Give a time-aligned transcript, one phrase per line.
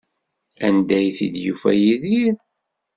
[0.67, 2.35] Anda ay t-id-yufa Yidir?